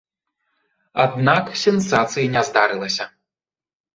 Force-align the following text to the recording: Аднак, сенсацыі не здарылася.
Аднак, 1.03 1.51
сенсацыі 1.63 2.31
не 2.37 2.43
здарылася. 2.47 3.05